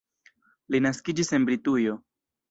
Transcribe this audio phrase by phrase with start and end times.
[0.75, 1.99] Li naskiĝis en Britujo.